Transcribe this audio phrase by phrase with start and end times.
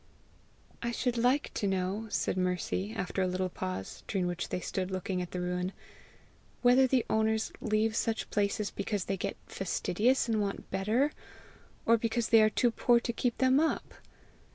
[0.81, 4.89] "I should like to know," said Mercy, after a little pause, during which they stood
[4.89, 5.73] looking at the ruin,
[6.63, 11.11] "whether the owners leave such places because they get fastidious and want better,
[11.85, 13.93] or because they are too poor to keep them up!